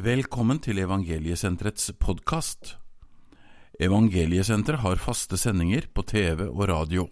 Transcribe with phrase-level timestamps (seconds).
[0.00, 2.70] Velkommen til Evangeliesenterets podkast.
[3.76, 7.04] Evangeliesenteret har faste sendinger på TV og radio.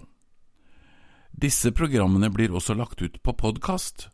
[1.28, 4.06] Disse programmene blir også lagt ut på podkast,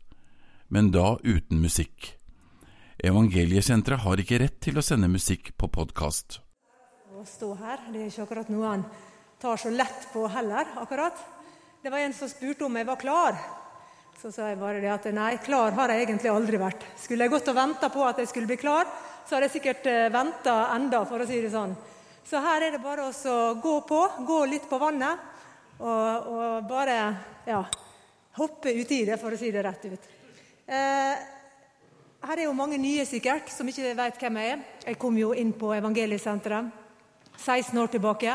[0.67, 2.17] men da uten musikk.
[2.99, 6.41] Evangeliesenteret har ikke rett til å sende musikk på podkast.
[7.15, 8.87] Å stå her, det er ikke akkurat noe han
[9.39, 11.23] tar så lett på heller, akkurat.
[11.79, 13.39] Det var en som spurte om jeg var klar.
[14.21, 16.85] Så sa jeg bare det at nei, klar har jeg egentlig aldri vært.
[16.97, 18.87] Skulle jeg gått og venta på at jeg skulle bli klar,
[19.27, 21.75] så hadde jeg sikkert uh, venta enda, for å si det sånn.
[22.25, 25.19] Så her er det bare å gå på, gå litt på vannet,
[25.77, 26.95] og, og bare
[27.45, 27.59] ja,
[28.39, 30.07] hoppe uti det, for å si det rett ut.
[30.65, 31.25] Eh,
[32.25, 34.63] her er jo mange nye sikkert som ikke vet hvem jeg er.
[34.87, 36.71] Jeg kom jo inn på Evangeliesenteret
[37.37, 38.33] 16 år tilbake.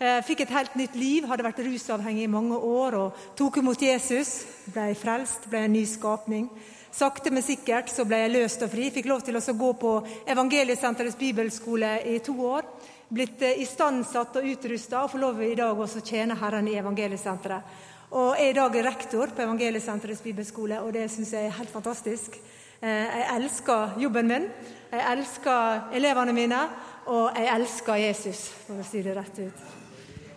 [0.00, 3.82] Eh, fikk et helt nytt liv, hadde vært rusavhengig i mange år og tok imot
[3.84, 4.46] Jesus.
[4.72, 6.46] Ble frelst, ble en ny skapning.
[6.88, 8.86] Sakte, men sikkert så ble jeg løst og fri.
[8.94, 9.90] Fikk lov til å gå på
[10.24, 12.64] Evangeliesenterets bibelskole i to år.
[13.12, 16.78] Blitt eh, istandsatt og utrusta og får lov i dag også å tjene Herren i
[16.80, 17.76] Evangeliesenteret.
[18.16, 22.40] Og er i dag rektor på Evangeliesenterets bibelskole, og det syns jeg er helt fantastisk.
[22.80, 24.48] Eh, jeg elsker jobben min,
[24.94, 26.64] jeg elsker elevene mine,
[27.12, 29.79] og jeg elsker Jesus, for å si det rett ut.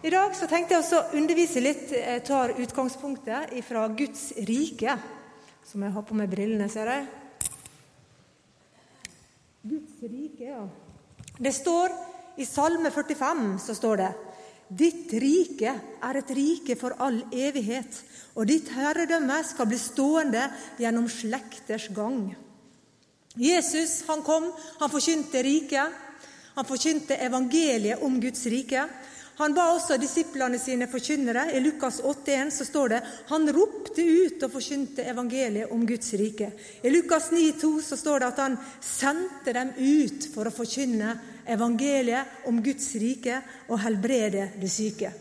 [0.03, 1.93] I dag så tenkte jeg å undervise litt.
[1.95, 4.97] Jeg tar utgangspunktet fra Guds rike.
[5.63, 7.05] Som jeg har på meg brillene, ser jeg.
[9.63, 10.65] Guds rike, ja.
[11.39, 11.95] Det står
[12.35, 14.09] i Salme 45 så står det
[14.83, 15.71] Ditt rike
[16.03, 18.01] er et rike for all evighet,
[18.35, 20.43] og ditt herredømme skal bli stående
[20.83, 22.25] gjennom slekters gang.
[23.39, 24.51] Jesus han kom,
[24.83, 25.95] han forkynte riket.
[26.59, 28.83] Han forkynte evangeliet om Guds rike.
[29.35, 31.47] Han ba også disiplene sine forkynnere.
[31.57, 36.51] I Lukas 8,1 så står det han ropte ut og forkynte evangeliet om Guds rike.
[36.85, 41.17] I Lukas 9,2 så står det at han sendte dem ut for å forkynne
[41.49, 45.13] evangeliet om Guds rike og helbrede de syke.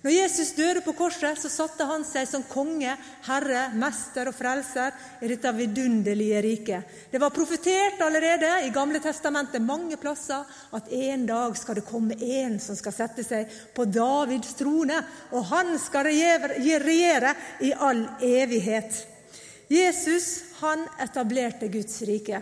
[0.00, 2.94] Når Jesus døde på korset, så satte han seg som konge,
[3.26, 6.94] herre, mester og frelser i dette vidunderlige riket.
[7.12, 12.16] Det var profetert allerede i Gamle testamentet mange plasser at en dag skal det komme
[12.16, 15.02] en som skal sette seg på Davids trone,
[15.36, 19.02] og han skal regjere i all evighet.
[19.68, 20.30] Jesus
[20.62, 22.40] han etablerte Guds rike.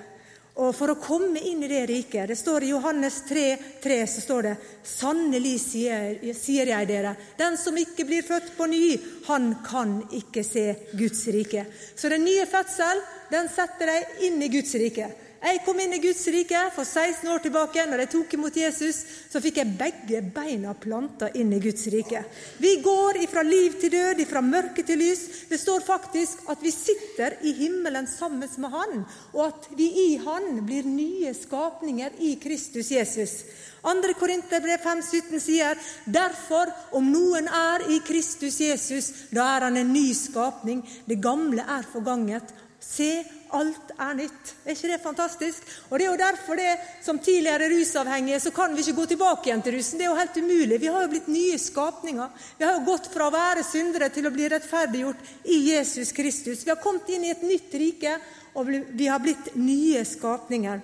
[0.59, 3.45] Og for å komme inn i det riket Det står i Johannes 3,
[3.83, 4.55] 3 så står det
[4.89, 8.97] Sannelig sier, sier jeg dere, den som ikke blir født på ny,
[9.29, 10.65] han kan ikke se
[10.97, 11.67] Guds rike.
[11.95, 15.11] Så den nye fødsel, den setter deg inn i Guds rike.
[15.39, 17.85] Jeg kom inn i Guds rike for 16 år tilbake.
[17.87, 18.97] Når jeg tok imot Jesus,
[19.31, 22.25] så fikk jeg begge beina planta inn i Guds rike.
[22.59, 25.23] Vi går ifra liv til død, ifra mørke til lys.
[25.47, 29.07] Det står faktisk at vi sitter i himmelen sammen med Han,
[29.37, 33.39] og at vi i Han blir nye skapninger i Kristus Jesus.
[33.87, 34.13] 2.
[34.19, 40.09] Korinterbrev 5,17 sier derfor, om noen er i Kristus Jesus, da er han en ny
[40.19, 40.83] skapning.
[41.07, 42.51] Det gamle er forganget.
[42.83, 43.23] Se,
[43.57, 44.53] alt er nytt.
[44.65, 45.71] Er ikke det fantastisk?
[45.89, 49.49] Og Det er jo derfor det, som tidligere rusavhengige så kan vi ikke gå tilbake
[49.49, 49.99] igjen til rusen.
[49.99, 50.81] Det er jo helt umulig.
[50.81, 52.29] Vi har jo blitt nye skapninger.
[52.59, 56.65] Vi har jo gått fra å være syndere til å bli rettferdiggjort i Jesus Kristus.
[56.65, 58.19] Vi har kommet inn i et nytt rike,
[58.55, 60.81] og vi har blitt nye skapninger.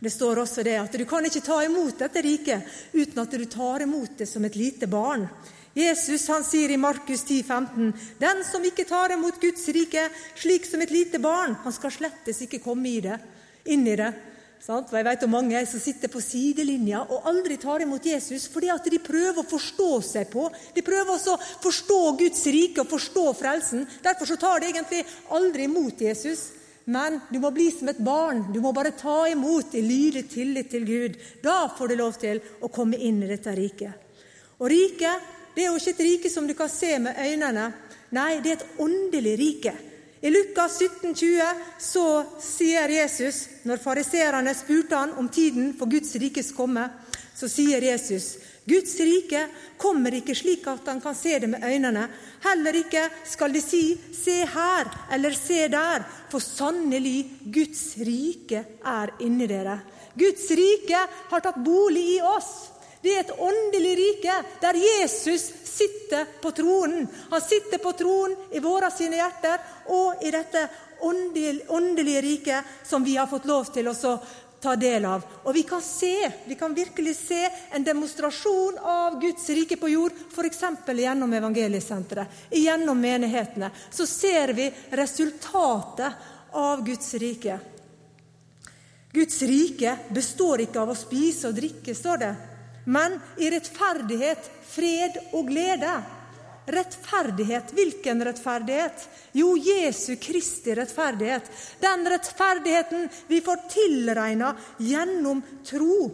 [0.00, 3.44] Det står også det at du kan ikke ta imot dette riket uten at du
[3.44, 5.26] tar imot det som et lite barn.
[5.74, 10.66] Jesus han sier i Markus 10, 15, Den som ikke tar imot Guds rike slik
[10.66, 13.20] som et lite barn, han skal slettes ikke komme i det,
[13.70, 14.10] inn i det.
[14.60, 14.90] Sant?
[14.92, 18.84] jeg vet om mange som sitter på sidelinja og aldri tar imot Jesus fordi at
[18.92, 20.50] de prøver å forstå seg på.
[20.76, 23.86] De prøver også å forstå Guds rike og forstå frelsen.
[24.04, 25.00] Derfor så tar de egentlig
[25.32, 26.50] aldri imot Jesus.
[26.92, 28.44] Men du må bli som et barn.
[28.52, 31.18] Du må bare ta imot i lydig tillit til Gud.
[31.40, 34.08] Da får du lov til å komme inn i dette riket.
[34.60, 37.72] Og riket det er jo ikke et rike som du kan se med øynene.
[38.10, 39.74] Nei, det er et åndelig rike.
[40.22, 41.44] I Lukas 17, 20
[41.80, 42.06] så
[42.44, 46.84] sier Jesus, når fariseerne spurte han om tiden for Guds rikes komme,
[47.34, 48.34] så sier Jesus
[48.70, 49.46] Guds rike
[49.80, 52.04] kommer ikke slik at han kan se det med øynene.
[52.44, 59.08] Heller ikke skal de si 'se her' eller 'se der', for sannelig, Guds rike er
[59.20, 59.80] inni dere.
[60.16, 61.00] Guds rike
[61.30, 62.69] har tatt bolig i oss.
[63.02, 67.08] Det er et åndelig rike der Jesus sitter på tronen.
[67.30, 69.62] Han sitter på tronen i våre sine hjerter
[69.96, 70.66] og i dette
[71.00, 73.94] åndelige riket som vi har fått lov til å
[74.60, 75.24] ta del av.
[75.48, 77.40] Og vi kan se, vi kan virkelig se
[77.72, 80.60] en demonstrasjon av Guds rike på jord, f.eks.
[81.00, 83.70] gjennom Evangeliesenteret, gjennom menighetene.
[83.90, 87.58] Så ser vi resultatet av Guds rike.
[89.12, 92.34] Guds rike består ikke av å spise og drikke, står det,
[92.90, 95.92] men i rettferdighet, fred og glede.
[96.70, 97.70] Rettferdighet.
[97.74, 99.04] Hvilken rettferdighet?
[99.38, 101.46] Jo, Jesu Kristi rettferdighet.
[101.82, 106.10] Den rettferdigheten vi får tilregna gjennom tro.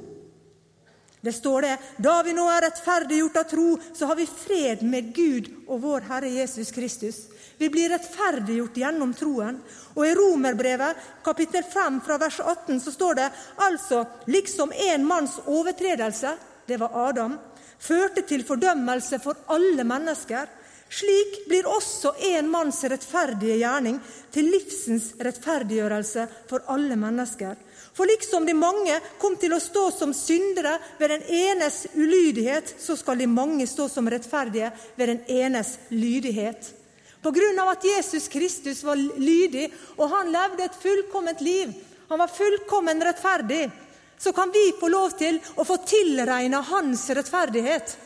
[1.21, 5.09] Det står det da vi nå er rettferdiggjort av tro, så har vi fred med
[5.17, 7.23] Gud og vår Herre Jesus Kristus.
[7.57, 9.63] Vi blir rettferdiggjort gjennom troen.
[9.97, 13.31] Og I Romerbrevet kapittel 5 fra vers 18 så står det
[13.65, 17.37] altså liksom en manns overtredelse, det var Adam,
[17.79, 20.49] førte til fordømmelse for alle mennesker.
[20.87, 23.99] Slik blir også en manns rettferdige gjerning
[24.35, 27.57] til livsens rettferdiggjørelse for alle mennesker.
[27.97, 32.97] For liksom de mange kom til å stå som syndere ved den enes ulydighet, så
[32.97, 34.69] skal de mange stå som rettferdige
[34.99, 36.75] ved den enes lydighet.
[37.25, 41.73] På grunn av at Jesus Kristus var lydig, og han levde et fullkomment liv,
[42.07, 43.65] han var fullkommen rettferdig,
[44.19, 47.97] så kan vi få lov til å få tilregna hans rettferdighet.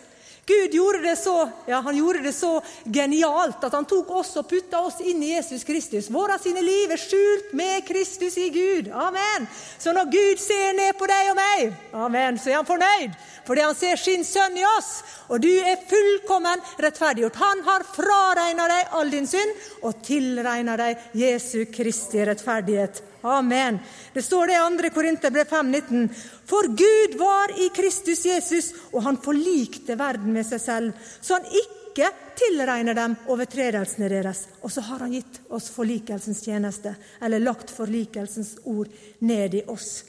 [0.51, 4.49] Gud gjorde det så, ja, han gjorde det så genialt at han tok oss og
[4.51, 6.09] putta oss inn i Jesus Kristus.
[6.11, 8.89] Våre sine liv er skjult med Kristus i Gud.
[8.91, 9.47] Amen.
[9.79, 13.15] Så når Gud ser ned på deg og meg, amen, så er han fornøyd
[13.47, 14.91] fordi han ser sin sønn i oss.
[15.31, 17.39] Og du er fullkommen rettferdiggjort.
[17.41, 23.03] Han har fraregna deg all din synd og tilregna deg Jesu Kristi rettferdighet.
[23.23, 23.79] Amen.
[24.13, 24.91] Det står det i 2.
[24.95, 26.09] Korinterbrev 5,19.
[26.47, 31.49] For Gud var i Kristus Jesus, og han forlikte verden med seg selv, så han
[31.63, 32.09] ikke
[32.41, 34.47] tilregner dem overtredelsene deres.
[34.63, 38.89] Og så har han gitt oss forlikelsens tjeneste, eller lagt forlikelsens ord
[39.19, 40.01] ned i oss.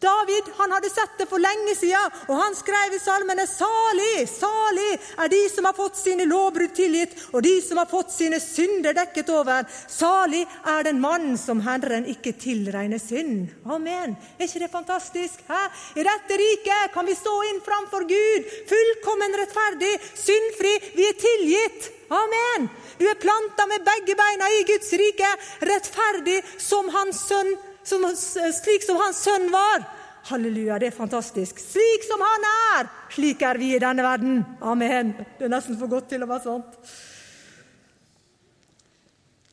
[0.00, 4.88] David han hadde sett det for lenge siden, og han skrev i salmene salig, salig
[5.20, 8.96] er de som har fått sine lovbrudd tilgitt, og de som har fått sine synder
[8.96, 9.68] dekket over.
[9.92, 13.52] Salig er den mann som Herren ikke tilregner synd.
[13.68, 14.16] Amen.
[14.38, 15.44] Er ikke det fantastisk?
[15.50, 15.62] Hæ?
[16.00, 20.76] I dette riket kan vi stå inn framfor Gud, fullkommen rettferdig, syndfri.
[20.96, 21.96] Vi er tilgitt.
[22.10, 22.70] Amen.
[22.98, 25.28] Du er planta med begge beina i Guds rike,
[25.68, 27.52] rettferdig som hans sønn
[27.84, 29.84] som, slik som hans sønn var.
[30.30, 31.60] Halleluja, det er fantastisk.
[31.62, 34.42] Slik som han er, slik er vi i denne verden.
[34.60, 35.14] Amen.
[35.38, 36.92] Det er nesten for godt til å være sant.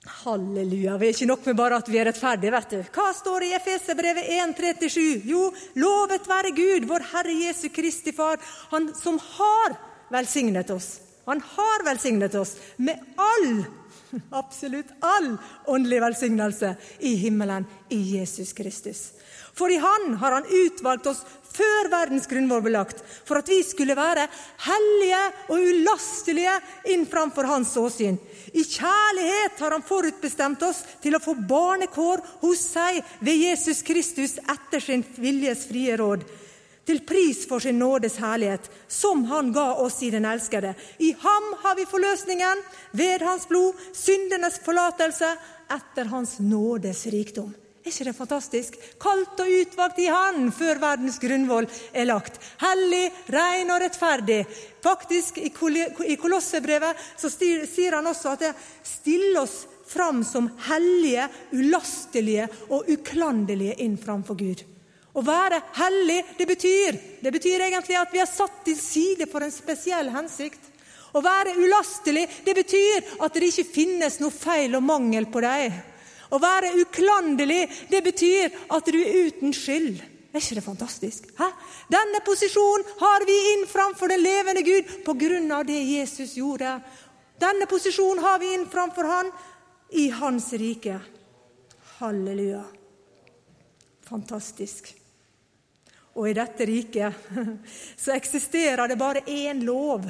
[0.07, 0.97] Halleluja.
[0.99, 2.51] Vi er ikke nok med bare at vi er rettferdige.
[2.51, 2.77] vet du.
[2.95, 5.27] Hva står i Efeserbrevet 1,37?
[5.27, 8.39] Jo, lovet være Gud, vår Herre Jesu Kristi Far,
[8.71, 9.77] Han som har
[10.11, 10.99] velsignet oss.
[11.25, 13.65] Han har velsignet oss med all
[14.29, 19.11] absolutt all åndelig velsignelse i himmelen i Jesus Kristus.
[19.57, 21.23] For i Han har Han utvalgt oss
[21.57, 24.27] før verdens grunnvoll ble lagt, for at vi skulle være
[24.67, 26.53] hellige og ulastelige
[26.93, 28.19] inn framfor Hans åsyn.
[28.53, 34.37] I kjærlighet har Han forutbestemt oss til å få barnekår hos seg ved Jesus Kristus
[34.43, 36.27] etter sin viljes frie råd
[36.87, 40.73] til pris for sin nådes herlighet, som han ga oss i den elskede.
[41.03, 45.33] I ham har vi forløsningen, ved hans blod, syndenes forlatelse,
[45.67, 47.51] etter hans nådes rikdom.
[47.87, 48.73] Er ikke det fantastisk?
[48.99, 52.35] Kalt og utvalgt i Han før verdens grunnvoll er lagt.
[52.59, 54.41] Hellig, ren og rettferdig.
[54.83, 58.53] Faktisk, I Kolossebrevet så sier han også at det
[58.83, 64.67] stiller oss fram som hellige, ulastelige og uklanderlige inn framfor Gud.
[65.17, 69.41] Å være hellig, det betyr, det betyr egentlig at vi er satt til side for
[69.41, 70.61] en spesiell hensikt.
[71.17, 75.79] Å være ulastelig, det betyr at det ikke finnes noe feil og mangel på deg.
[76.29, 80.03] Å være uklanderlig, det betyr at du er uten skyld.
[80.27, 81.29] Er ikke det fantastisk?
[81.39, 81.47] Hæ?
[81.89, 86.75] Denne posisjonen har vi inn framfor den levende Gud av det Jesus gjorde.
[87.41, 89.31] Denne posisjonen har vi inn framfor Han
[89.97, 90.99] i Hans rike.
[91.97, 92.61] Halleluja.
[94.05, 94.93] Fantastisk.
[96.17, 97.29] Og i dette riket
[98.03, 100.07] så eksisterer det bare én lov,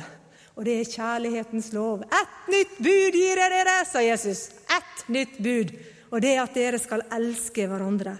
[0.55, 2.05] og det er kjærlighetens lov.
[2.07, 4.47] Ett nytt bud gir jeg dere, sa Jesus.
[4.71, 5.75] Ett nytt bud,
[6.09, 8.15] og det er at dere skal elske hverandre.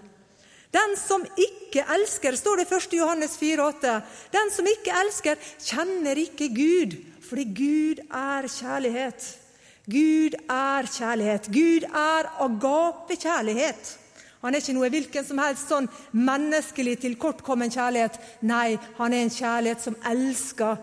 [0.70, 2.96] Den som ikke elsker, står det i 1.
[3.00, 3.94] Johannes 4,8.
[4.34, 9.30] Den som ikke elsker, kjenner ikke Gud, fordi Gud er kjærlighet.
[9.88, 11.48] Gud er kjærlighet.
[11.48, 13.94] Gud er agapekjærlighet.
[14.42, 18.18] Han er ikke noe hvilken som helst sånn menneskelig tilkortkommen kjærlighet.
[18.46, 20.78] Nei, han er en kjærlighet som elsker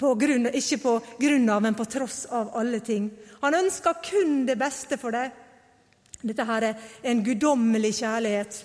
[0.00, 3.10] på grunn, ikke på grunn av, men på tross av alle ting.
[3.44, 5.32] Han ønsker kun det beste for deg.
[6.24, 8.62] Dette her er en guddommelig kjærlighet.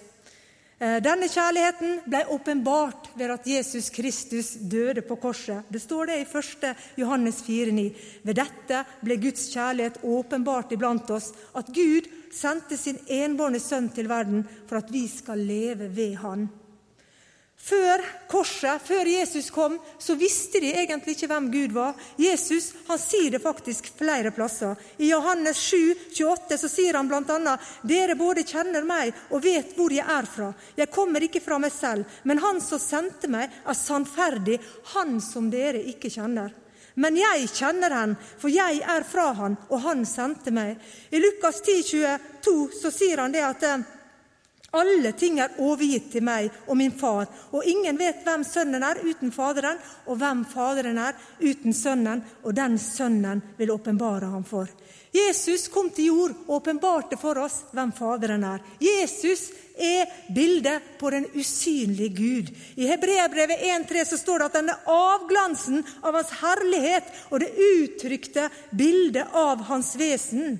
[0.79, 5.67] Eh, denne kjærligheten ble åpenbart ved at Jesus Kristus døde på korset.
[5.67, 6.69] Det står det i 1.
[7.01, 7.89] Johannes 4,9.
[8.23, 14.07] Ved dette ble Guds kjærlighet åpenbart iblant oss, at Gud sendte sin enbårne sønn til
[14.07, 16.47] verden for at vi skal leve ved Han.
[17.69, 21.97] Før korset, før Jesus kom, så visste de egentlig ikke hvem Gud var.
[22.17, 24.79] Jesus han sier det faktisk flere plasser.
[24.97, 25.77] I Johannes 7,
[26.17, 30.49] 28 så sier han bl.a.: Dere både kjenner meg og vet hvor jeg er fra.
[30.79, 34.57] Jeg kommer ikke fra meg selv, men Han som sendte meg, er sannferdig,
[34.95, 36.49] Han som dere ikke kjenner.
[36.95, 40.81] Men jeg kjenner Han, for jeg er fra Han, og Han sendte meg.
[41.11, 41.83] I Lukas 10,
[42.41, 43.69] 22 så sier han det at
[44.71, 49.01] alle ting er overgitt til meg og min far, og ingen vet hvem Sønnen er
[49.01, 54.69] uten Faderen, og hvem Faderen er uten Sønnen, og den Sønnen vil åpenbare ham for.
[55.09, 58.61] Jesus kom til jord og åpenbarte for oss hvem Faderen er.
[58.77, 59.47] Jesus
[59.79, 62.51] er bildet på den usynlige Gud.
[62.77, 68.49] I Hebreabrevet 1,3 så står det at denne avglansen av Hans herlighet og det uttrykte
[68.69, 70.59] bildet av Hans vesen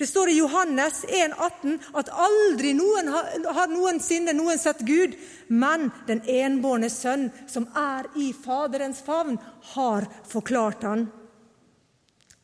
[0.00, 5.12] det står i Johannes 1, 18 at aldri noen har, noensinne noen sett Gud,
[5.52, 9.36] men den enbårne sønn, som er i Faderens favn,
[9.74, 11.04] har forklart han.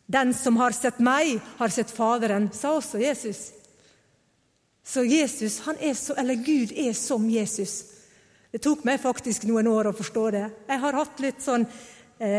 [0.05, 3.41] Den som har sett meg, har sett Faderen, sa også Jesus.
[4.85, 7.79] Så Jesus, han er så, eller Gud er som Jesus.
[8.53, 10.45] Det tok meg faktisk noen år å forstå det.
[10.69, 11.65] Jeg har hatt litt sånn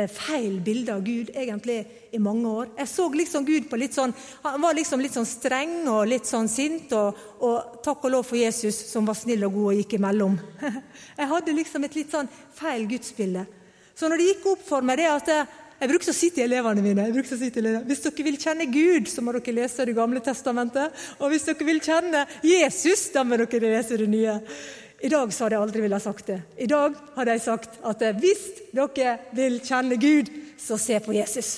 [0.10, 2.70] feil bilde av Gud egentlig i mange år.
[2.80, 6.26] Jeg så liksom Gud på litt sånn Han var liksom litt sånn streng og litt
[6.26, 9.78] sånn sint, og, og takk og lov for Jesus som var snill og god og
[9.82, 10.40] gikk imellom.
[11.20, 13.46] Jeg hadde liksom et litt sånn feil gudsbilde.
[13.98, 15.46] Så når det gikk opp for meg det at jeg,
[15.78, 18.26] jeg brukte å si til elevene mine jeg brukte å si til elevene, Hvis dere
[18.28, 21.08] vil kjenne Gud, så må dere lese Det gamle testamentet.
[21.18, 24.38] Og hvis dere vil kjenne Jesus, da må dere lese Det nye.
[25.04, 26.40] I dag så hadde jeg aldri villet sagt det.
[26.58, 31.52] I dag hadde jeg sagt at hvis dere vil kjenne Gud, så se på Jesus.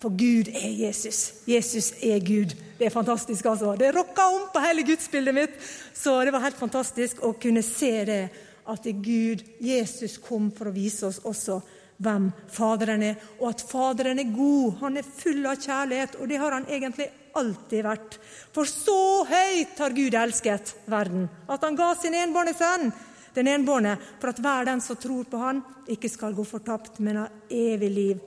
[0.00, 1.42] For Gud er Jesus.
[1.48, 2.54] Jesus er Gud.
[2.78, 3.74] Det er fantastisk, altså.
[3.76, 5.58] Det rocka om på hele gudsbildet mitt.
[5.94, 8.22] Så det var helt fantastisk å kunne se det,
[8.70, 11.58] at Gud, Jesus, kom for å vise oss også
[12.00, 14.78] hvem Faderen er, og at Faderen er god.
[14.80, 18.16] Han er full av kjærlighet, og det har han egentlig alltid vært.
[18.54, 22.90] For så høyt har Gud elsket verden, at han ga sin enbårne sønn,
[23.36, 27.22] den enbårne, for at hver den som tror på han, ikke skal gå fortapt, men
[27.22, 28.24] ha evig liv.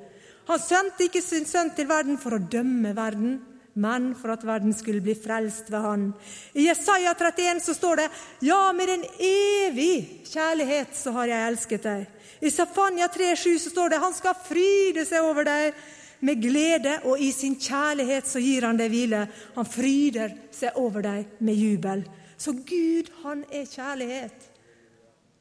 [0.48, 3.42] Han sendte ikke sin sønn til verden for å dømme verden,
[3.74, 6.10] men for at verden skulle bli frelst ved han.
[6.54, 8.10] I Jesaja 31 så står det:"
[8.42, 12.08] Ja, med en evig kjærlighet så har jeg elsket deg.
[12.44, 15.74] I Safania 3,7 så står det:" Han skal fryde seg over deg
[16.20, 19.28] med glede, og i sin kjærlighet så gir han deg hvile.
[19.56, 22.04] Han fryder seg over deg med jubel.
[22.38, 24.50] Så Gud, han er kjærlighet.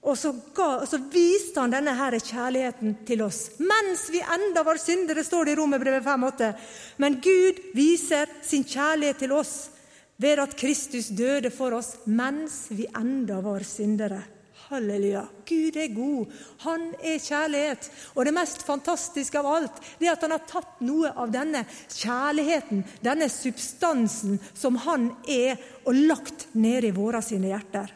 [0.03, 3.53] Og så, ga, og så viste han denne her kjærligheten til oss.
[3.63, 6.51] Mens vi enda var syndere, står det i Romerbrevet 5,8.
[6.99, 9.71] Men Gud viser sin kjærlighet til oss
[10.23, 14.23] ved at Kristus døde for oss mens vi enda var syndere.
[14.73, 15.27] Halleluja.
[15.49, 16.33] Gud er god.
[16.65, 17.89] Han er kjærlighet.
[18.17, 21.65] Og det mest fantastiske av alt det er at han har tatt noe av denne
[21.93, 27.93] kjærligheten, denne substansen som han er, og lagt ned i våre sine hjerter.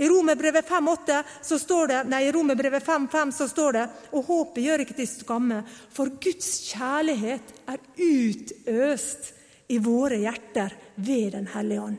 [0.00, 3.82] I Romerbrevet 5,5 så står det, nei, i Romerbrevet 5,5 så står det
[4.16, 5.58] Og håpet gjør ikke til skamme,
[5.92, 9.34] for Guds kjærlighet er utøst
[9.68, 11.98] i våre hjerter ved Den hellige ånd.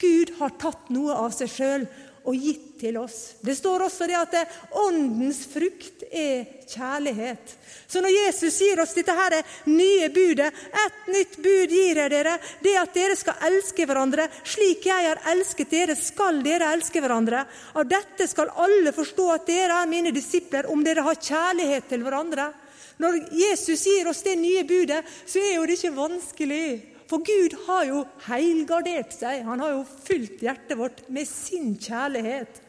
[0.00, 1.84] Gud har tatt noe av seg sjøl
[2.26, 3.36] og gitt til oss.
[3.40, 4.36] Det står også det at
[4.76, 7.54] åndens frukt er kjærlighet.
[7.86, 9.36] Så når Jesus gir oss dette her
[9.70, 10.50] nye budet,
[10.84, 15.22] et nytt bud gir jeg dere, det at dere skal elske hverandre slik jeg har
[15.32, 17.44] elsket dere, skal dere elske hverandre.
[17.74, 22.04] Av dette skal alle forstå at dere er mine disipler, om dere har kjærlighet til
[22.06, 22.50] hverandre.
[23.02, 26.68] Når Jesus gir oss det nye budet, så er jo det ikke vanskelig.
[27.06, 29.44] For Gud har jo heilgardert seg.
[29.46, 32.62] Han har jo fylt hjertet vårt med sin kjærlighet.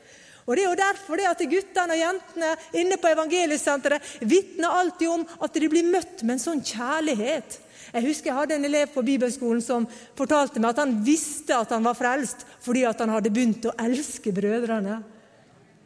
[0.48, 5.10] Og Det er jo derfor det at guttene og jentene inne på evangeliesenteret vitner alltid
[5.12, 7.60] om at de blir møtt med en sånn kjærlighet.
[7.92, 11.72] Jeg husker jeg hadde en elev på bibelskolen som fortalte meg at han visste at
[11.76, 15.02] han var frelst fordi at han hadde begynt å elske brødrene.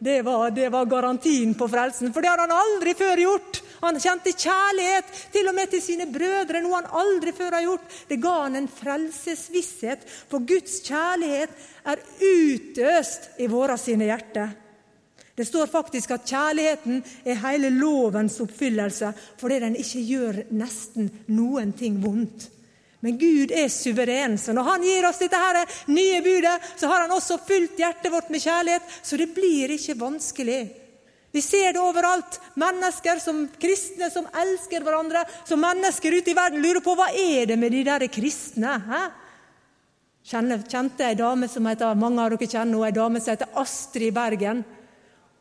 [0.01, 3.60] Det var, det var, garantien på frelsen, for det hadde han aldri før gjort.
[3.82, 8.00] Han kjente kjærlighet til og med til sine brødre, noe han aldri før har gjort.
[8.10, 11.56] Det ga han en frelsesvisshet, for Guds kjærlighet
[11.90, 14.54] er utøst i våre sine hjerter.
[15.36, 21.72] Det står faktisk at kjærligheten er hele lovens oppfyllelse fordi den ikke gjør nesten noen
[21.78, 22.50] ting vondt.
[23.02, 25.58] Men Gud er suveren, så når Han gir oss dette her
[25.90, 29.98] nye budet, så har Han også fylt hjertet vårt med kjærlighet, så det blir ikke
[29.98, 30.62] vanskelig.
[31.32, 32.40] Vi ser det overalt.
[32.60, 35.24] Mennesker som kristne som elsker hverandre.
[35.48, 38.76] Som mennesker ute i verden lurer på hva er det med de der kristne.
[38.88, 39.02] Hæ?
[40.22, 44.62] Kjente ei dame som heter, mange av dere kjenner ei dame som heter Astrid Bergen.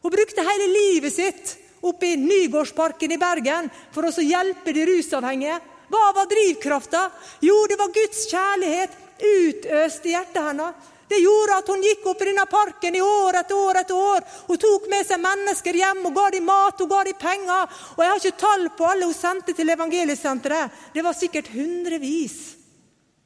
[0.01, 5.59] Hun brukte hele livet sitt oppe i Nygårdsparken i Bergen for å hjelpe de rusavhengige.
[5.91, 7.03] Hva var drivkrafta?
[7.45, 10.91] Jo, det var Guds kjærlighet utøst i hjertet hennes.
[11.11, 14.27] Det gjorde at hun gikk opp i denne parken i år etter år etter år.
[14.47, 17.83] Hun tok med seg mennesker hjem og ga dem mat og ga dem penger.
[17.97, 20.79] Og Jeg har ikke tall på alle hun sendte til evangeliesenteret.
[20.95, 22.39] Det var sikkert hundrevis.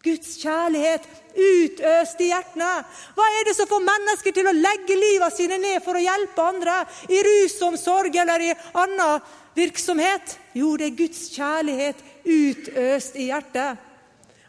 [0.04, 2.72] Guds kjærlighet utøst i hjertene.
[3.16, 6.44] Hva er det som får mennesker til å legge livet sine ned for å hjelpe
[6.44, 10.38] andre i rusomsorg eller i annen virksomhet?
[10.56, 13.90] Jo, det er Guds kjærlighet utøst i hjertet.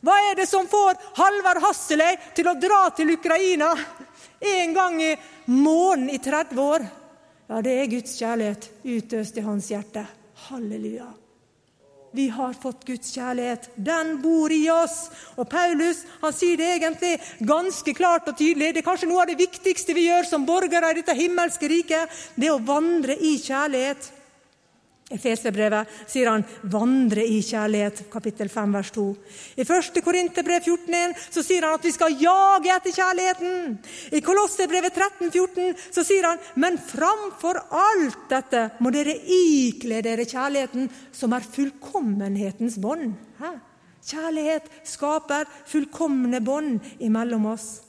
[0.05, 3.71] Hva er det som får Halvard Hasseløy til å dra til Ukraina
[4.45, 5.15] en gang i
[5.50, 6.85] måneden i 30 år?
[7.50, 10.05] Ja, det er Guds kjærlighet utøst i hans hjerte.
[10.47, 11.07] Halleluja.
[12.15, 13.69] Vi har fått Guds kjærlighet.
[13.75, 15.09] Den bor i oss.
[15.35, 18.71] Og Paulus han sier det egentlig ganske klart og tydelig.
[18.71, 22.13] Det er kanskje noe av det viktigste vi gjør som borgere i dette himmelske riket.
[22.38, 24.07] Det er å vandre i kjærlighet.
[25.13, 29.03] I Feserbrevet sier han 'vandre i kjærlighet', kapittel 5, vers 2.
[29.53, 30.01] I 1.
[30.01, 33.77] Korinterbrev 14,1 så sier han at vi skal jage etter kjærligheten.
[34.17, 40.25] I Kolosserbrevet 13, 14 så sier han 'men framfor alt dette må dere ikle dere
[40.25, 43.13] kjærligheten, som er fullkommenhetens bånd'.
[44.01, 47.81] Kjærlighet skaper fullkomne bånd imellom oss.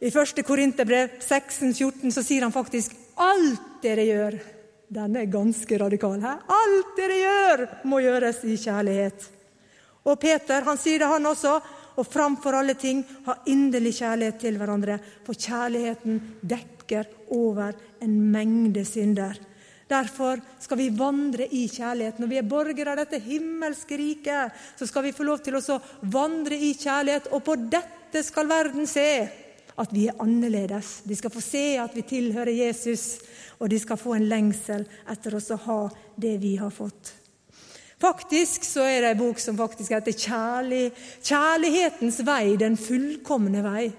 [0.00, 0.44] I 1.
[0.46, 4.61] Korinterbrev 16, 14 så sier han faktisk 'alt dere gjør'
[4.92, 6.18] Den er ganske radikal.
[6.20, 6.42] Her.
[6.52, 9.28] Alt dere gjør, må gjøres i kjærlighet.
[10.04, 11.54] Og Peter han sier det, han også.
[12.00, 14.96] Og framfor alle ting ha inderlig kjærlighet til hverandre,
[15.26, 19.36] for kjærligheten dekker over en mengde synder.
[19.92, 22.20] Derfor skal vi vandre i kjærlighet.
[22.20, 25.80] Når vi er borgere av dette himmelske riket, så skal vi få lov til å
[26.12, 29.08] vandre i kjærlighet, og på dette skal verden se
[29.80, 31.00] at vi er annerledes.
[31.04, 33.22] De skal få se at vi tilhører Jesus,
[33.58, 35.80] og de skal få en lengsel etter oss å ha
[36.16, 37.14] det vi har fått.
[38.02, 40.90] Faktisk så er det en bok som faktisk heter Kjærlig,
[41.22, 43.92] 'Kjærlighetens vei, den fullkomne vei'.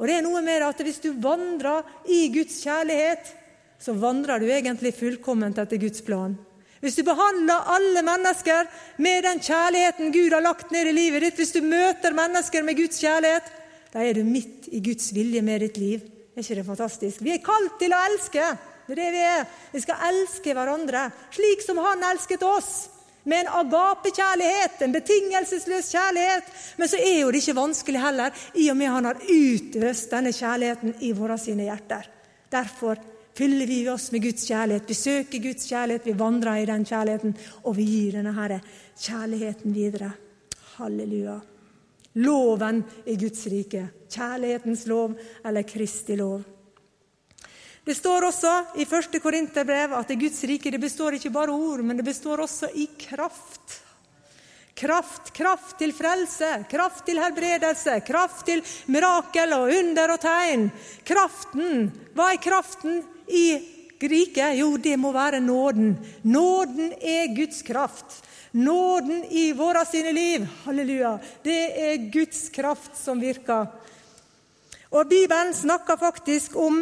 [0.00, 3.34] Og det er noe med at Hvis du vandrer i Guds kjærlighet,
[3.78, 6.38] så vandrer du egentlig fullkomment etter Guds plan.
[6.80, 11.36] Hvis du behandler alle mennesker med den kjærligheten Gud har lagt ned i livet ditt,
[11.36, 13.44] hvis du møter mennesker med Guds kjærlighet,
[13.92, 16.04] da er du midt i Guds vilje med ditt liv.
[16.34, 17.22] Er ikke det fantastisk?
[17.24, 18.46] Vi er kalt til å elske.
[18.86, 19.44] Det er det vi er.
[19.74, 22.88] Vi skal elske hverandre slik som Han elsket oss.
[23.28, 26.48] Med en agapekjærlighet, en betingelsesløs kjærlighet.
[26.78, 30.32] Men så er jo det ikke vanskelig heller, i og med Han har utøst denne
[30.32, 32.08] kjærligheten i våre sine hjerter.
[32.50, 32.98] Derfor
[33.36, 34.88] fyller vi oss med Guds kjærlighet.
[34.88, 38.60] Vi søker Guds kjærlighet, vi vandrer i den kjærligheten, og vi gir denne
[38.96, 40.12] kjærligheten videre.
[40.78, 41.40] Halleluja.
[42.12, 43.84] Loven i Guds rike.
[44.10, 46.42] Kjærlighetens lov eller Kristi lov.
[47.84, 48.50] Det står også
[48.82, 49.20] i 1.
[49.22, 53.80] Korinterbrev at Guds rike det består ikke bare ord, men det består også i kraft.
[54.80, 60.68] Kraft, kraft til frelse, kraft til helbredelse, kraft til mirakel og under og tegn.
[61.04, 63.44] Kraften, hva er kraften i
[64.00, 64.56] riket?
[64.60, 65.96] Jo, det må være nåden.
[66.22, 68.20] Nåden er Guds kraft.
[68.52, 73.66] Nåden i våre sine liv, halleluja, det er Guds kraft som virker.
[74.90, 76.80] Og Bibelen snakker faktisk om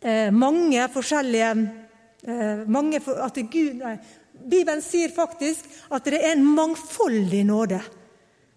[0.00, 1.50] eh, mange forskjellige
[2.26, 3.94] eh, mange for, at Gud, nei,
[4.34, 7.78] Bibelen sier faktisk at det er en mangfoldig nåde.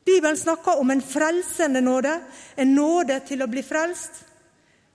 [0.05, 2.15] Bibelen snakker om en frelsende nåde,
[2.55, 4.23] en nåde til å bli frelst.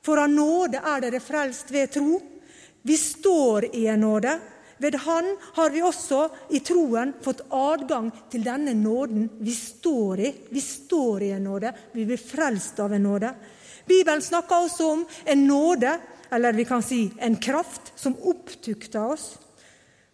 [0.05, 2.19] For av nåde er dere frelst ved tro.
[2.83, 4.35] Vi står i en nåde.
[4.79, 10.33] Ved Han har vi også i troen fått adgang til denne nåden vi står i.
[10.51, 11.73] Vi står i en nåde.
[11.93, 13.31] Vi blir frelst av en nåde.
[13.87, 15.99] Bibelen snakker også om en nåde,
[16.33, 19.35] eller vi kan si en kraft, som opptukter oss.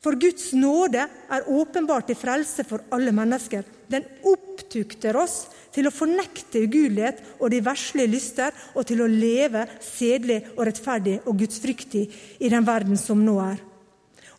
[0.01, 3.65] For Guds nåde er åpenbart til frelse for alle mennesker.
[3.91, 5.43] Den opptukter oss
[5.75, 11.21] til å fornekte ugudelighet og de verslige lyster, og til å leve sedelig og rettferdig
[11.25, 12.07] og gudsfryktig
[12.41, 13.61] i den verden som nå er.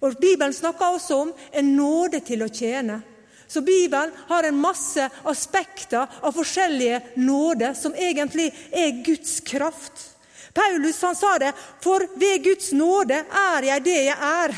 [0.02, 3.02] Og Bibelen snakker også om en nåde til å tjene.
[3.52, 10.08] Så Bibelen har en masse aspekter av forskjellige nåder som egentlig er Guds kraft.
[10.54, 11.52] Paulus han sa det,
[11.84, 14.56] for ved Guds nåde er jeg det jeg er.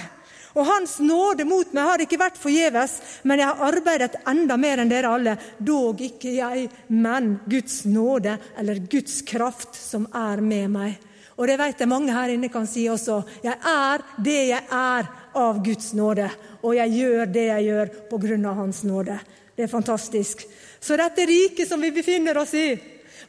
[0.53, 4.84] Og Hans nåde mot meg har ikke vært forgjeves, men jeg har arbeidet enda mer
[4.84, 5.34] enn dere alle.
[5.58, 11.10] Dog ikke jeg, men Guds nåde, eller Guds kraft, som er med meg.
[11.34, 13.23] Og det vet jeg mange her inne kan si også.
[13.41, 16.30] Jeg er det jeg er av Guds nåde,
[16.62, 19.19] og jeg gjør det jeg gjør på grunn av Hans nåde.
[19.56, 20.46] Det er fantastisk.
[20.80, 22.67] Så dette riket som vi befinner oss i,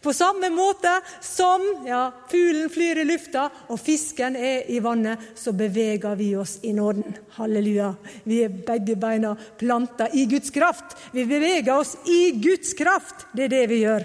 [0.05, 0.91] på samme måte
[1.25, 6.59] som ja, fuglen flyr i lufta og fisken er i vannet, så beveger vi oss
[6.63, 7.17] i nåden.
[7.39, 7.95] Halleluja.
[8.29, 10.97] Vi er begge beina planta i Guds kraft.
[11.13, 13.25] Vi beveger oss i Guds kraft.
[13.33, 14.05] Det er det vi gjør.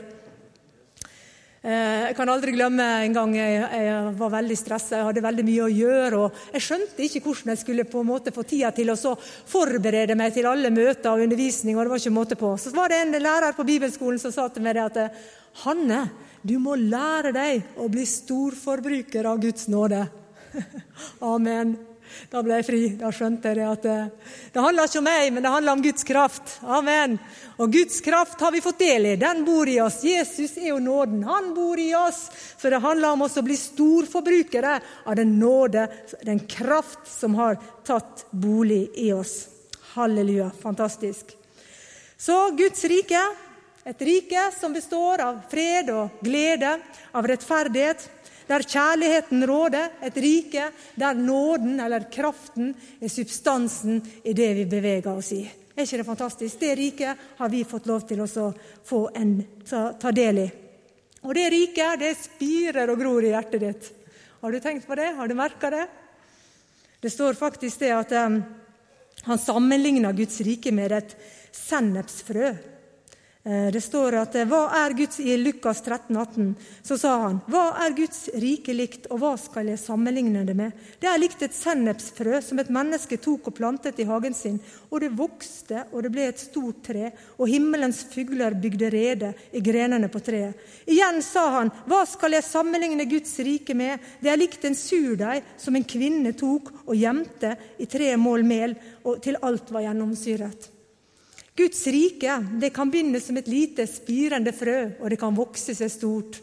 [1.60, 5.44] Eh, jeg kan aldri glemme en gang jeg, jeg var veldig stressa, jeg hadde veldig
[5.44, 6.22] mye å gjøre.
[6.24, 10.16] og Jeg skjønte ikke hvordan jeg skulle på en måte få tida til å forberede
[10.16, 11.76] meg til alle møter og undervisning.
[11.76, 12.54] og det var ikke måte på.
[12.56, 15.02] Så var det en lærer på bibelskolen som sa til meg at
[15.66, 16.06] Hanne,
[16.48, 20.06] du må lære deg å bli storforbruker av Guds nåde.
[21.34, 21.76] Amen.
[22.32, 22.82] Da ble jeg fri.
[23.00, 23.98] Da skjønte jeg at det,
[24.54, 26.56] det handler ikke om meg, men det handler om Guds kraft.
[26.64, 27.18] Amen.
[27.58, 29.16] Og Guds kraft har vi fått del i.
[29.20, 30.00] Den bor i oss.
[30.08, 31.24] Jesus er jo nåden.
[31.28, 32.26] Han bor i oss.
[32.58, 35.88] Så det handler om oss å bli storforbrukere av den nåde,
[36.24, 39.44] den kraft som har tatt bolig i oss.
[39.96, 40.52] Halleluja.
[40.64, 41.36] Fantastisk.
[42.20, 43.22] Så Guds rike
[43.90, 46.76] et rike som består av fred og glede,
[47.16, 48.04] av rettferdighet,
[48.50, 49.92] der kjærligheten råder.
[50.04, 55.44] Et rike der nåden, eller kraften, er substansen i det vi beveger oss i.
[55.76, 56.60] Er ikke det fantastisk?
[56.60, 60.48] Det riket har vi fått lov til å få en, ta, ta, del i.
[61.24, 63.92] Og det riket, det spirer og gror i hjertet ditt.
[64.42, 65.12] Har du tenkt på det?
[65.16, 65.86] Har du merka det?
[67.00, 68.42] Det står faktisk det at um,
[69.24, 71.16] han sammenligner Guds rike med et
[71.56, 72.52] sennepsfrø.
[73.44, 76.50] Eh, det står at eh, hva er Guds, I Lukas 13, 18
[76.84, 80.74] så sa han hva er Guds rike likt, og hva skal jeg sammenligne det med?
[81.00, 84.58] Det er likt et sennepsfrø som et menneske tok og plantet i hagen sin.
[84.92, 89.62] Og det vokste, og det ble et stort tre, og himmelens fugler bygde rede i
[89.64, 90.60] grenene på treet.
[90.92, 94.04] Igjen sa han, hva skal jeg sammenligne Guds rike med?
[94.20, 98.76] Det er likt en surdeig som en kvinne tok og gjemte i tre mål mel,
[99.08, 100.70] og til alt var gjennomsyret.
[101.60, 105.92] Guds rike det kan begynne som et lite, spirende frø, og det kan vokse seg
[105.92, 106.40] stort.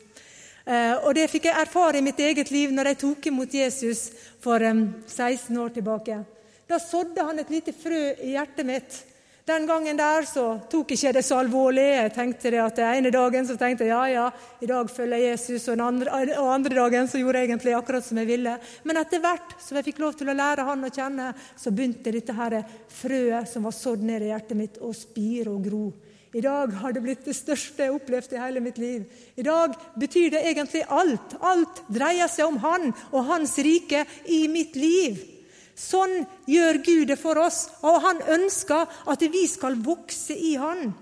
[0.67, 4.11] Eh, og Det fikk jeg erfare i mitt eget liv når jeg tok imot Jesus
[4.45, 6.19] for 16 år tilbake.
[6.69, 8.97] Da sådde han et lite frø i hjertet mitt
[9.47, 11.85] den gangen der så tok ikke jeg det så alvorlig.
[11.85, 14.25] Jeg tenkte det at Den ene dagen så tenkte jeg ja, ja,
[14.59, 17.77] i dag følger jeg Jesus, og den andre, og andre dagen så gjorde jeg egentlig
[17.79, 18.57] akkurat som jeg ville.
[18.83, 22.15] Men etter hvert som jeg fikk lov til å lære han å kjenne, så begynte
[22.17, 22.59] dette her
[22.91, 25.85] frøet som var sådd ned i hjertet mitt, å spire og gro.
[26.35, 29.07] I dag har det blitt det største jeg har opplevd i hele mitt liv.
[29.39, 31.39] I dag betyr det egentlig alt.
[31.39, 35.23] Alt dreier seg om Han og Hans rike i mitt liv.
[35.77, 40.95] Sånn gjør Gud det for oss, og han ønsker at vi skal vokse i Han.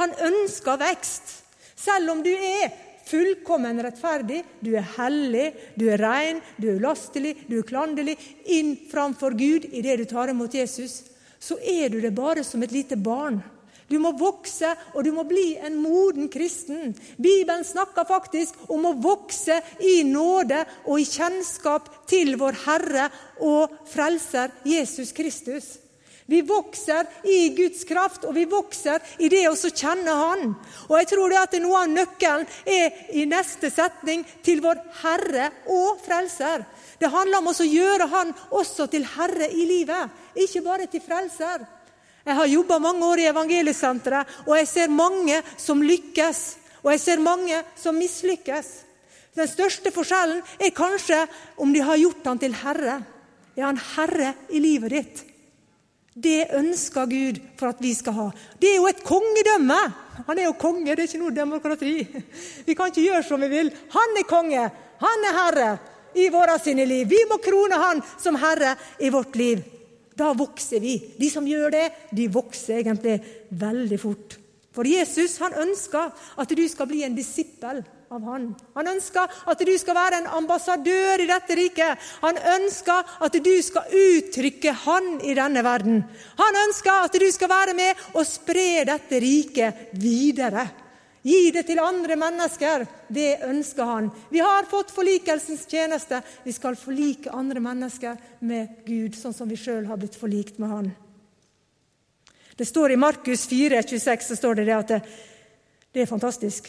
[0.00, 1.34] Han ønsker vekst.
[1.76, 2.72] Selv om du er
[3.04, 8.16] fullkommen rettferdig, du er hellig, du er ren, du er lastelig, du er klanderlig,
[8.48, 11.02] inn framfor Gud i det du tar imot Jesus,
[11.38, 13.42] så er du det bare som et lite barn.
[13.88, 16.94] Du må vokse, og du må bli en moden kristen.
[17.20, 23.08] Bibelen snakker faktisk om å vokse i nåde og i kjennskap til vår Herre
[23.44, 25.74] og Frelser Jesus Kristus.
[26.26, 30.54] Vi vokser i Guds kraft, og vi vokser i det å kjenne Han.
[30.88, 35.50] Og jeg tror det at Noe av nøkkelen er i neste setning til vår Herre
[35.68, 36.64] og Frelser.
[36.96, 40.16] Det handler om å gjøre Han også til Herre i livet,
[40.46, 41.68] ikke bare til Frelser.
[42.24, 46.42] Jeg har jobba mange år i evangeliesenteret, og jeg ser mange som lykkes.
[46.84, 48.70] Og jeg ser mange som mislykkes.
[49.34, 51.24] Den største forskjellen er kanskje
[51.60, 52.98] om de har gjort han til herre.
[53.56, 55.22] Er han herre i livet ditt?
[56.14, 58.26] Det ønsker Gud for at vi skal ha.
[58.60, 59.80] Det er jo et kongedømme.
[60.28, 61.94] Han er jo konge, det er ikke noe demokrati.
[62.66, 63.72] Vi kan ikke gjøre som vi vil.
[63.96, 64.68] Han er konge.
[65.02, 65.70] Han er herre
[66.14, 67.08] i våre sine liv.
[67.10, 69.64] Vi må krone han som herre i vårt liv.
[70.16, 70.96] Da vokser vi.
[71.18, 73.18] De som gjør det, de vokser egentlig
[73.50, 74.38] veldig fort.
[74.74, 76.10] For Jesus han ønsker
[76.42, 77.82] at du skal bli en disippel
[78.14, 78.48] av han.
[78.74, 82.06] Han ønsker at du skal være en ambassadør i dette riket.
[82.24, 86.02] Han ønsker at du skal uttrykke han i denne verden.
[86.42, 90.66] Han ønsker at du skal være med og spre dette riket videre.
[91.24, 92.82] Gi det til andre mennesker.
[93.08, 94.10] Det ønsker han.
[94.28, 96.20] Vi har fått forlikelsens tjeneste.
[96.44, 100.68] Vi skal forlike andre mennesker med Gud, sånn som vi sjøl har blitt forlikt med
[100.68, 100.90] han.
[102.54, 104.98] Det står I Markus 4, 26 så står det, det at det,
[105.96, 106.68] det er fantastisk.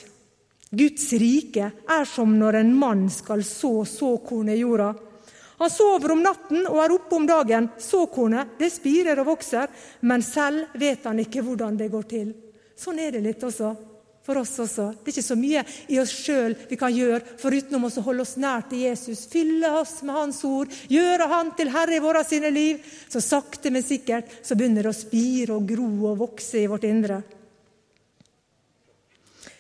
[0.72, 4.94] Guds rike er som når en mann skal så såkornet i jorda.
[5.60, 7.68] Han sover om natten og er oppe om dagen.
[7.80, 9.68] Såkornet det spirer og vokser,
[10.08, 12.32] men selv vet han ikke hvordan det går til.
[12.80, 13.74] Sånn er det litt også
[14.26, 14.88] for oss også.
[14.98, 15.62] Det er ikke så mye
[15.94, 19.28] i oss sjøl vi kan gjøre foruten å holde oss nær til Jesus.
[19.30, 22.82] Fylle oss med Hans ord, gjøre Han til Herre i våre sine liv.
[23.10, 26.88] Så sakte, men sikkert så begynner det å spire og gro og vokse i vårt
[26.90, 27.22] indre.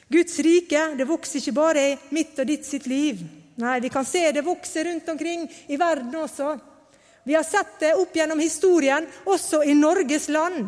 [0.09, 3.21] Guds rike det vokser ikke bare i mitt og ditt sitt liv.
[3.61, 6.55] Nei, vi kan se det vokser rundt omkring i verden også.
[7.25, 10.67] Vi har sett det opp gjennom historien, også i Norges land.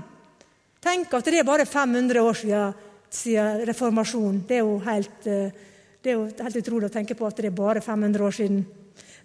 [0.81, 2.73] Tenk at det er bare 500 år siden,
[3.13, 4.43] siden reformasjonen.
[4.47, 5.51] Det er, jo helt, eh,
[6.01, 8.65] det er jo helt utrolig å tenke på at det er bare 500 år siden.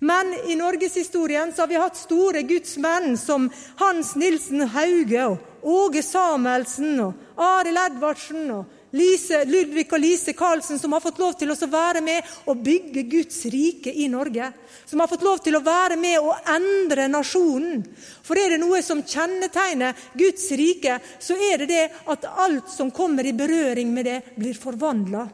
[0.03, 3.47] Men i norgeshistorien har vi hatt store gudsmenn som
[3.79, 10.79] Hans Nilsen Hauge og Åge Samuelsen og Arild Edvardsen og Lise, Ludvig og Lise Karlsen,
[10.79, 14.51] som har fått lov til å være med og bygge Guds rike i Norge.
[14.85, 17.81] Som har fått lov til å være med og endre nasjonen.
[18.23, 22.93] For er det noe som kjennetegner Guds rike, så er det det at alt som
[22.93, 25.25] kommer i berøring med det, blir forvandla.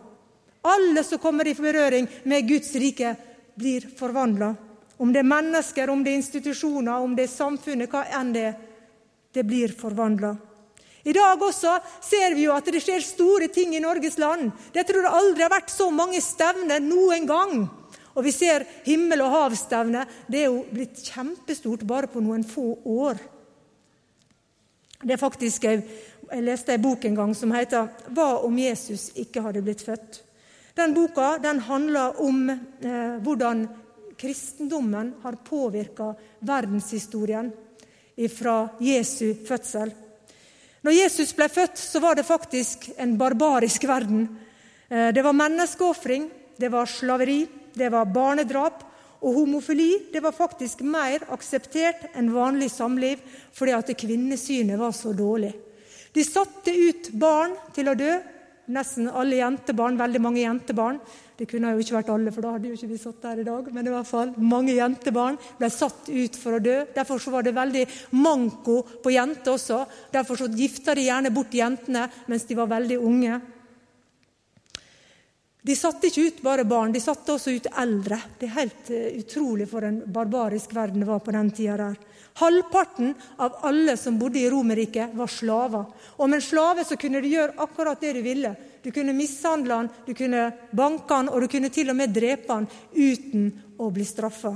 [0.71, 3.17] Alle som kommer i berøring med Guds rike,
[3.59, 4.55] blir forvandla.
[5.03, 8.51] Om det er mennesker, om det er institusjoner, om det er samfunnet, hva enn det
[8.53, 8.61] er.
[9.35, 10.37] Det blir forvandla.
[11.05, 14.51] I dag også ser vi jo at det skjer store ting i Norges land.
[14.75, 17.69] Jeg tror det aldri har vært så mange stevner noen gang.
[18.19, 20.05] Og vi ser himmel- og havstevne.
[20.27, 23.21] Det er jo blitt kjempestort bare på noen få år.
[24.99, 25.65] Det er faktisk,
[26.29, 30.21] Jeg leste en bok en gang som heter 'Hva om Jesus ikke hadde blitt født'?
[30.77, 33.69] Den boka den handler om eh, hvordan
[34.19, 37.53] kristendommen har påvirka verdenshistorien
[38.29, 39.93] fra Jesu fødsel.
[40.87, 44.29] Når Jesus ble født, så var det faktisk en barbarisk verden.
[44.89, 48.85] Eh, det var menneskeofring, det var slaveri, det var barnedrap.
[49.19, 53.19] Og homofili det var faktisk mer akseptert enn vanlig samliv
[53.51, 55.51] fordi at kvinnesynet var så dårlig.
[56.15, 58.13] De satte ut barn til å dø.
[58.69, 60.99] Nesten alle jentebarn, veldig mange jentebarn.
[61.39, 63.47] Det kunne jo ikke vært alle, for da hadde jo ikke vi sittet her i
[63.47, 63.69] dag.
[63.73, 66.81] Men i hvert fall, mange jentebarn ble satt ut for å dø.
[66.97, 67.85] Derfor så var det veldig
[68.19, 69.85] manko på jenter også.
[70.13, 73.41] Derfor så gifta de gjerne bort jentene mens de var veldig unge.
[75.69, 78.17] De satte ikke ut bare barn, de satte også ut eldre.
[78.41, 81.99] Det er helt eh, utrolig for en barbarisk verden det var på den tida der.
[82.41, 83.11] Halvparten
[83.45, 85.85] av alle som bodde i Romerriket, var slaver.
[86.17, 88.55] Og med en slave så kunne du gjøre akkurat det du ville.
[88.81, 92.55] Du kunne mishandle han, du kunne banke han, og du kunne til og med drepe
[92.55, 94.55] han uten å bli straffa.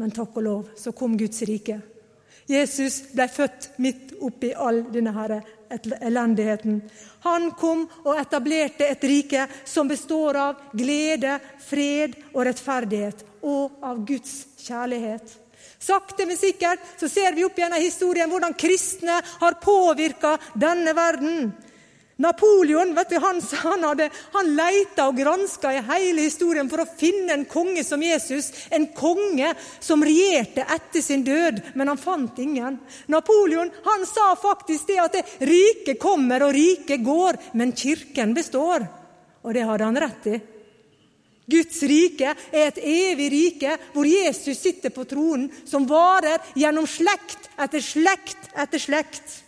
[0.00, 1.82] Men takk og lov, så kom Guds rike.
[2.48, 5.12] Jesus ble født midt oppi all denne
[6.00, 6.80] elendigheten.
[7.24, 14.04] Han kom og etablerte et rike som består av glede, fred og rettferdighet, og av
[14.06, 15.40] Guds kjærlighet.
[15.84, 21.50] Sakte, men sikkert så ser vi opp gjennom historien hvordan kristne har påvirka denne verden.
[22.16, 26.86] Napoleon vet du, han, han, hadde, han leita og granska i hele historien for å
[26.86, 28.52] finne en konge som Jesus.
[28.70, 29.50] En konge
[29.82, 32.78] som regjerte etter sin død, men han fant ingen.
[33.10, 38.86] Napoleon han sa faktisk det at det riket kommer og riket går, men kirken består.
[39.42, 40.40] Og det hadde han rett i.
[41.50, 47.50] Guds rike er et evig rike hvor Jesus sitter på tronen, som varer gjennom slekt
[47.58, 49.40] etter slekt etter slekt.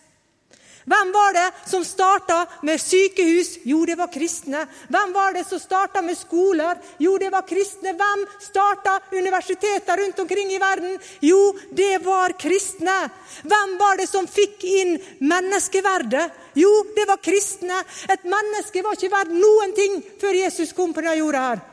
[0.87, 3.57] Hvem var det som starta med sykehus?
[3.67, 4.61] Jo, det var kristne.
[4.87, 6.79] Hvem var det som starta med skoler?
[7.03, 7.91] Jo, det var kristne.
[7.99, 10.99] Hvem starta universiteter rundt omkring i verden?
[11.21, 12.95] Jo, det var kristne.
[13.43, 14.95] Hvem var det som fikk inn
[15.27, 16.29] menneskeverdet?
[16.55, 17.81] Jo, det var kristne.
[18.07, 21.65] Et menneske var ikke verdt noen ting før Jesus kom på denne jorda her.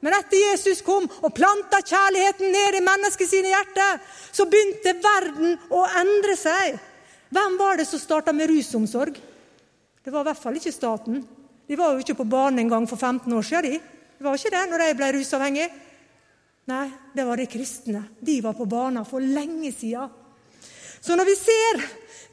[0.00, 3.98] Men etter Jesus kom og planta kjærligheten ned i menneskets hjerter,
[4.32, 6.78] så begynte verden å endre seg.
[7.30, 9.14] Hvem var det som starta med rusomsorg?
[10.04, 11.20] Det var i hvert fall ikke staten.
[11.68, 13.70] De var jo ikke på banen engang for 15 år siden.
[13.70, 14.00] De.
[14.18, 15.68] Det var ikke det når de ble rusavhengige.
[16.70, 18.02] Nei, det var de kristne.
[18.20, 20.10] De var på banen for lenge siden.
[21.00, 21.80] Så når vi ser,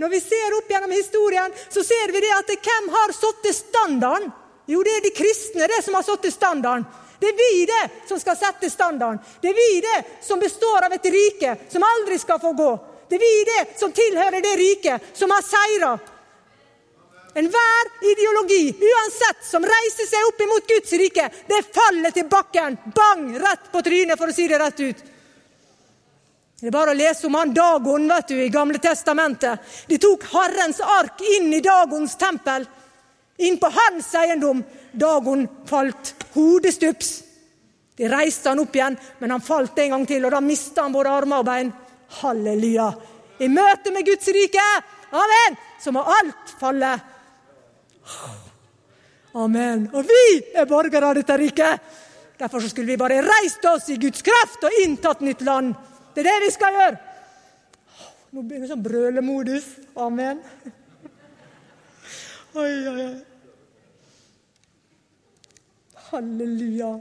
[0.01, 3.47] når vi ser opp gjennom historien, så ser vi det at det, hvem har satt
[3.55, 4.33] standarden?
[4.67, 6.83] Jo, det er de kristne det som har satt standarden.
[7.21, 9.21] Det er vi det som skal sette standarden.
[9.41, 12.71] Det er vi det som består av et rike som aldri skal få gå.
[13.09, 15.97] Det er vi det som tilhører det riket som har seira.
[17.37, 22.79] Enhver ideologi, uansett, som reiser seg opp imot Guds rike, det faller til bakken.
[22.95, 23.29] Bang!
[23.37, 25.03] Rett på trynet, for å si det rett ut.
[26.57, 29.61] Det er bare å lese om han Dagon vet du, i Gamle testamentet.
[29.85, 32.65] De tok Herrens ark inn i Dagons tempel,
[33.37, 34.63] inn på hans eiendom.
[34.97, 37.19] Dagon falt hodestups.
[37.97, 40.97] De reiste han opp igjen, men han falt en gang til, og da mista han
[40.97, 41.69] både armer og bein.
[42.21, 42.91] Halleluja.
[43.39, 44.65] I møte med Guds rike,
[45.11, 46.95] amen, så må alt falle.
[49.37, 49.89] Amen.
[49.93, 50.23] Og vi
[50.57, 51.93] er borgere av dette riket.
[52.37, 55.75] Derfor skulle vi bare reist oss i Guds kraft og inntatt nytt land.
[56.13, 56.97] Det er det vi skal gjøre.
[58.33, 59.67] Nå begynner det sånn brølemodus.
[60.01, 60.41] Amen.
[62.57, 63.15] Oi, oi, oi.
[66.07, 66.91] Halleluja.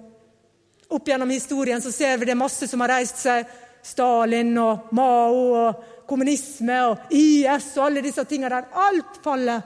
[0.96, 3.46] Opp gjennom historien så ser vi det masse som har reist seg.
[3.86, 8.68] Stalin og Mao og kommunisme og IS og alle disse tingene der.
[8.88, 9.62] Alt faller.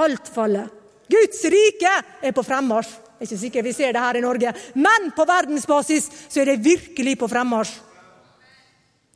[0.00, 0.68] Alt faller.
[1.10, 2.90] Guds rike er på fremmarsj.
[3.20, 6.54] Jeg er ikke sikker vi ser det her i Norge, men på verdensbasis så er
[6.54, 7.74] det virkelig på fremmarsj.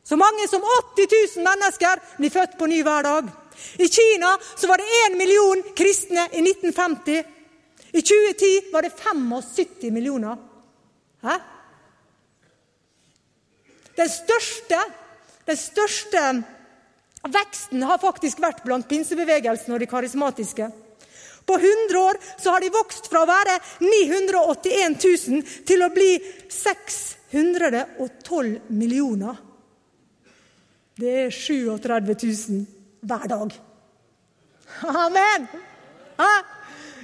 [0.04, 3.30] Så mange som 80 000 mennesker blir født på ny hver dag.
[3.80, 7.22] I Kina så var det 1 million kristne i 1950.
[7.94, 10.36] I 2010 var det 75 millioner.
[11.24, 11.38] Hæ?
[13.98, 14.78] Den største,
[15.46, 16.42] den største
[17.24, 20.68] veksten har faktisk vært blant pinsebevegelsen og de karismatiske.
[21.44, 26.12] På 100 år så har de vokst fra å være 981 000 til å bli
[26.48, 29.36] 612 millioner.
[30.96, 32.64] Det er 37 000
[33.04, 33.52] hver dag.
[34.88, 35.48] Amen!
[36.18, 36.42] Hæ?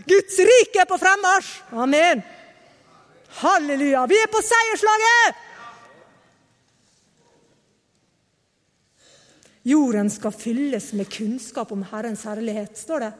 [0.08, 1.60] Guds rike er på fremmarsj!
[1.76, 2.22] Amen!
[3.42, 4.06] Halleluja!
[4.10, 5.49] Vi er på seierslaget!
[9.62, 13.10] Jorden skal fylles med kunnskap om Herrens herlighet, står det.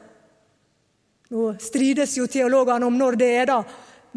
[1.31, 3.59] Nå strides jo teologene om når det er, da,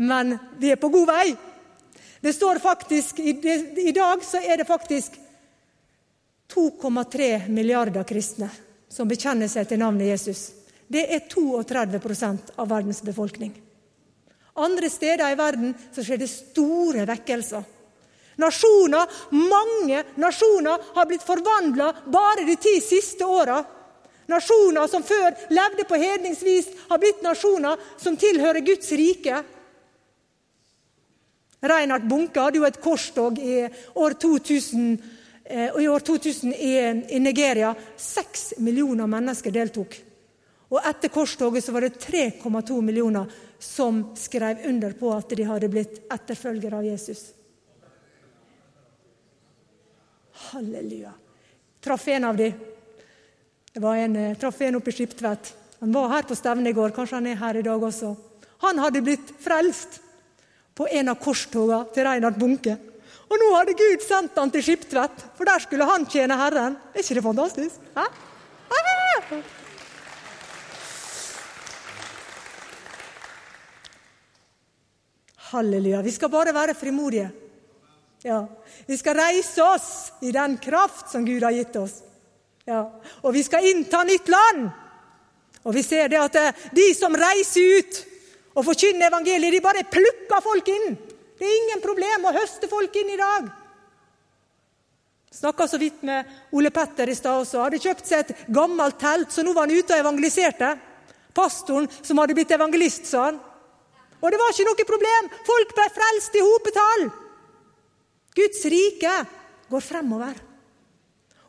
[0.01, 1.27] men vi er på god vei.
[2.25, 5.19] Det står faktisk, I dag så er det faktisk
[6.55, 8.49] 2,3 milliarder kristne
[8.89, 10.49] som bekjenner seg til navnet Jesus.
[10.89, 13.53] Det er 32% av verdens befolkning.
[14.55, 17.65] Andre steder i verden så skjer det store vekkelser.
[18.37, 23.61] Nasjoner, Mange nasjoner har blitt forvandla bare de ti siste åra.
[24.27, 29.43] Nasjoner som før levde på hedningsvis, har blitt nasjoner som tilhører Guds rike.
[31.65, 33.63] Reinhard Bunke hadde jo et korstog i
[33.95, 34.99] år 2000,
[35.45, 36.73] eh, i, år 2000 i,
[37.17, 37.75] i Nigeria.
[37.97, 39.97] Seks millioner mennesker deltok.
[40.73, 45.71] Og etter korstoget så var det 3,2 millioner som skrev under på at de hadde
[45.73, 47.29] blitt etterfølgere av Jesus.
[50.35, 51.13] Halleluja.
[51.81, 52.53] Traff en av dem.
[53.75, 55.53] Det var en, jeg traff en oppe i Skiptvet.
[55.81, 58.15] Han var her på stevnet i går, kanskje han er her i dag også.
[58.65, 60.01] Han hadde blitt frelst
[60.75, 62.77] på en av korstogene til Reinhard Bunke.
[63.25, 66.79] Og nå hadde Gud sendt han til Skiptvet, for der skulle han tjene Herren.
[66.95, 67.91] Er ikke det fantastisk?
[67.97, 68.07] Hæ?
[68.71, 69.43] Hæ?
[75.55, 76.03] Halleluja.
[76.03, 77.31] Vi skal bare være frimodige.
[78.25, 78.47] Ja.
[78.87, 81.99] Vi skal reise oss i den kraft som Gud har gitt oss.
[82.65, 82.87] Ja.
[83.21, 84.71] Og vi skal innta nytt land.
[85.65, 87.99] Og vi ser det at eh, de som reiser ut
[88.55, 90.95] og forkynner evangeliet, de bare plukker folk inn.
[91.37, 93.51] Det er ingen problem å høste folk inn i dag.
[95.35, 97.61] Snakka så vidt med Ole Petter i stad også.
[97.65, 100.71] Hadde kjøpt seg et gammelt telt, så nå var han ute og evangeliserte.
[101.35, 103.43] Pastoren som hadde blitt evangelist, sa han.
[104.23, 105.29] Og det var ikke noe problem.
[105.45, 107.07] Folk ble frelst i hopetall.
[108.35, 109.15] Guds rike
[109.71, 110.37] går fremover.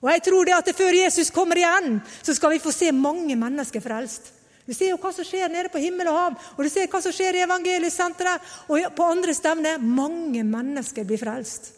[0.03, 3.37] Og jeg tror det at før Jesus kommer igjen, så skal vi få se mange
[3.39, 4.31] mennesker frelst.
[4.65, 7.01] Du ser jo hva som skjer nede på himmel og hav, og du ser hva
[7.01, 9.81] som skjer i evangeliesenteret og på andre stevner.
[9.81, 11.71] Mange mennesker blir frelst.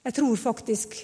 [0.00, 0.96] Jeg tror faktisk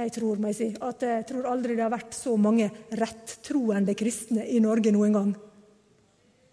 [0.00, 3.92] jeg tror, må jeg si, at jeg tror aldri det har vært så mange rettroende
[3.98, 5.32] kristne i Norge noen gang.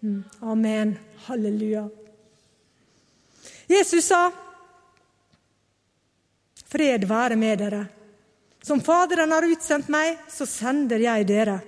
[0.02, 0.18] Mm.
[0.52, 0.92] Amen.
[1.28, 1.84] Halleluja.
[3.70, 4.26] Jesus sa,
[6.68, 7.86] 'Fred være med dere'.
[8.62, 11.60] Som Faderen har utsendt meg, så sender jeg dere.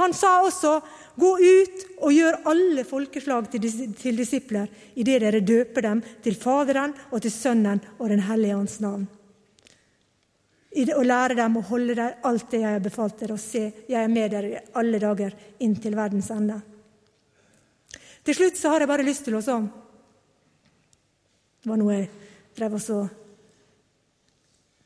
[0.00, 0.80] Han sa også,
[1.16, 7.22] 'Gå ut og gjør alle folkeslag til disipler' 'idet dere døper dem til Faderen og
[7.22, 9.06] til Sønnen og Den hellige ånds navn.'
[10.96, 14.02] Og lære dem å holde der alt det jeg har befalt dere, og se, jeg
[14.02, 16.62] er med dere alle dager inn til verdens ende.
[18.24, 19.70] Til slutt så har jeg bare lyst til å sånn
[21.62, 22.08] Det var noe jeg
[22.56, 22.80] drev og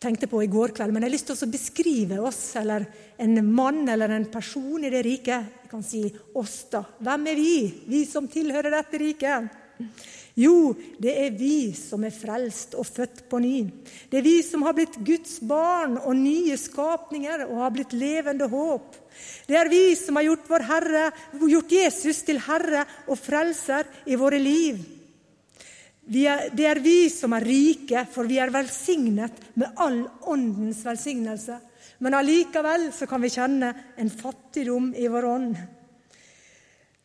[0.07, 0.95] tenkte på i går kveld.
[0.95, 2.87] Men jeg har lyst til å beskrive oss, eller
[3.23, 5.55] en mann eller en person i det riket.
[5.65, 6.05] Jeg kan si
[6.39, 6.85] oss, da.
[7.03, 7.57] Hvem er vi,
[7.91, 9.63] vi som tilhører dette riket?
[10.37, 13.63] Jo, det er vi som er frelst og født på ny.
[14.13, 18.49] Det er vi som har blitt Guds barn og nye skapninger og har blitt levende
[18.53, 18.99] håp.
[19.49, 21.07] Det er vi som har gjort, Herre,
[21.41, 24.83] gjort Jesus til Herre og Frelser i våre liv.
[26.07, 31.59] Er, det er vi som er rike, for vi er velsignet med all åndens velsignelse.
[31.99, 35.57] Men allikevel så kan vi kjenne en fattigdom i vår ånd.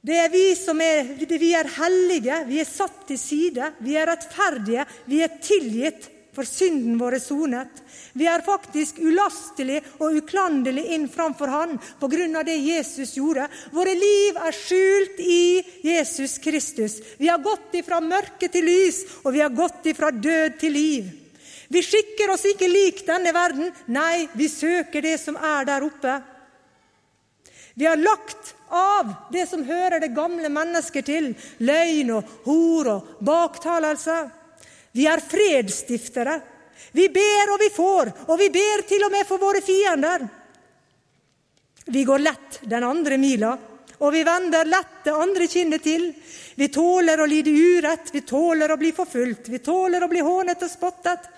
[0.02, 4.10] Det er vi som er, vi er hellige, vi er satt til side, vi er
[4.10, 7.82] rettferdige, vi er tilgitt for synden vår er sonet.
[8.14, 13.48] Vi er faktisk ulastelig og uklanderlig inn framfor Han av det Jesus gjorde.
[13.72, 17.00] Våre liv er skjult i Jesus Kristus.
[17.18, 21.12] Vi har gått ifra mørke til lys, og vi har gått ifra død til liv.
[21.72, 23.72] Vi skikker oss ikke lik denne verden.
[23.88, 26.18] Nei, vi søker det som er der oppe.
[27.80, 31.32] Vi har lagt av det som hører det gamle mennesket til,
[31.64, 34.18] løgn og hor og baktalelse.
[34.92, 36.40] Vi er fredsstiftere.
[36.92, 40.26] Vi ber og vi får, og vi ber til og med for våre fiender.
[41.92, 43.52] Vi går lett den andre mila,
[44.02, 46.10] og vi vender lett det andre kinnet til.
[46.56, 50.66] Vi tåler å lide urett, vi tåler å bli forfulgt, vi tåler å bli hånet
[50.66, 51.30] og spottet.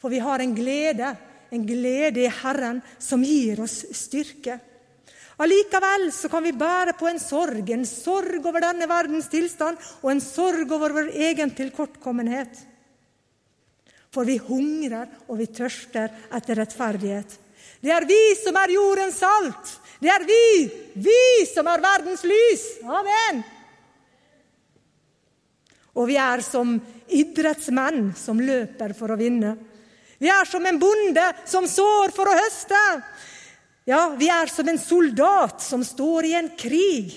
[0.00, 1.14] For vi har en glede,
[1.50, 4.58] en glede i Herren som gir oss styrke.
[5.36, 10.08] Allikevel så kan vi bære på en sorg, en sorg over denne verdens tilstand og
[10.10, 12.62] en sorg over vår egen tilkortkommenhet.
[14.12, 17.36] For vi hungrer og vi tørster etter rettferdighet.
[17.84, 19.74] Det er vi som er jordens salt.
[20.00, 20.46] Det er vi,
[21.04, 21.20] vi
[21.52, 22.64] som er verdens lys.
[22.88, 23.44] Amen.
[25.96, 26.74] Og vi er som
[27.12, 29.54] idrettsmenn som løper for å vinne.
[30.16, 32.82] Vi er som en bonde som sår for å høste.
[33.86, 37.12] Ja, vi er som en soldat som står i en krig.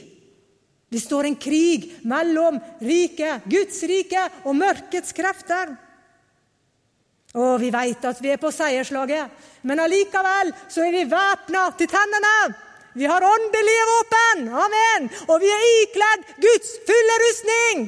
[0.90, 5.74] Det står en krig mellom riket, Guds rike, og mørkets krefter.
[7.38, 9.30] Og vi veit at vi er på seierslaget,
[9.62, 12.36] men allikevel så er vi væpna til tennene.
[12.98, 17.84] Vi har åndelige våpen, amen, og vi er ikledd Guds fulle rustning,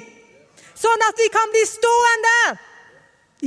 [0.77, 2.36] sånn at vi kan bli stående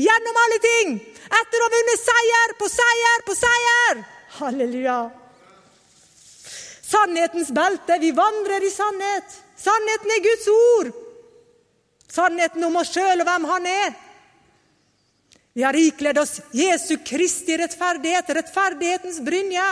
[0.03, 4.03] gjennom alle ting etter å ha vunnet seier på seier på seier.
[4.41, 5.24] Halleluja.
[6.85, 7.99] Sannhetens belte.
[8.01, 9.41] Vi vandrer i sannhet.
[9.57, 10.91] Sannheten er Guds ord.
[12.11, 13.95] Sannheten om oss sjøl og hvem Han er.
[15.55, 19.69] Vi har ikledd oss Jesu Kristi rettferdighet, rettferdighetens brynje.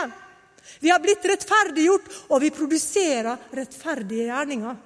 [0.79, 4.77] Vi har blitt rettferdiggjort, og vi produserer rettferdige gjerninger.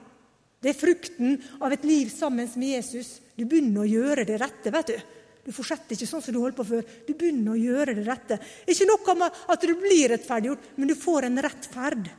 [0.57, 3.19] Det er frukten av et liv sammen med Jesus.
[3.37, 4.73] Du begynner å gjøre det rette.
[4.73, 4.97] vet du.
[5.47, 6.87] Du fortsetter ikke sånn som du holdt på før.
[7.07, 8.35] Du begynner å gjøre det rette.
[8.67, 12.09] Ikke noe med at du blir rettferdiggjort, men du får en rettferd.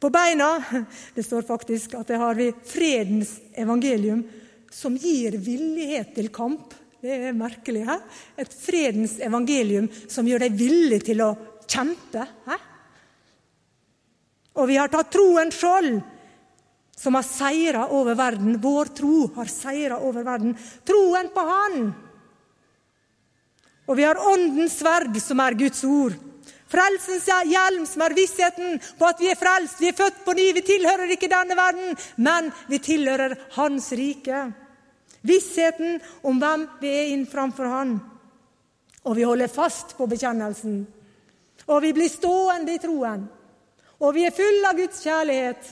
[0.00, 0.48] På beina
[1.16, 4.24] det står faktisk at det har vi fredens evangelium,
[4.72, 6.72] som gir villighet til kamp.
[7.04, 7.84] Det er merkelig.
[7.84, 7.98] He?
[8.40, 11.34] Et fredens evangelium som gjør deg villig til å
[11.68, 12.24] kjempe.
[12.48, 12.58] He?
[14.56, 16.00] Og vi har tatt troens skjold,
[16.96, 18.58] som har seira over verden.
[18.60, 20.54] Vår tro har seira over verden.
[20.86, 21.92] Troen på Han.
[23.86, 26.14] Og vi har Åndens sverd, som er Guds ord.
[26.74, 29.78] Frelsens hjelm, som er vissheten på at vi er frelst.
[29.82, 30.48] Vi er født på ny.
[30.56, 34.48] Vi tilhører ikke denne verden, men vi tilhører Hans rike.
[35.24, 37.94] Vissheten om hvem vi er inn framfor Han.
[39.04, 40.82] Og vi holder fast på bekjennelsen.
[41.68, 43.24] Og vi blir stående i troen.
[44.00, 45.70] Og vi er fulle av Guds kjærlighet.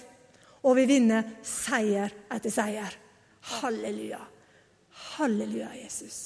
[0.63, 2.95] Og vi vinner seier etter seier.
[3.59, 4.21] Halleluja.
[5.17, 6.21] Halleluja, Jesus.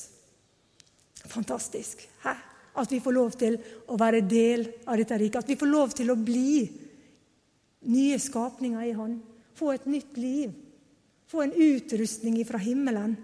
[1.27, 2.05] Fantastisk.
[2.25, 2.35] Hæ?
[2.77, 3.57] At vi får lov til
[3.89, 5.41] å være del av dette riket.
[5.41, 6.67] At vi får lov til å bli
[7.89, 9.17] nye skapninger i Han.
[9.57, 10.53] Få et nytt liv.
[11.27, 13.17] Få en utrustning fra himmelen.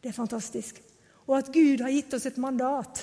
[0.00, 0.78] Det er fantastisk.
[1.26, 3.00] Og at Gud har gitt oss et mandat.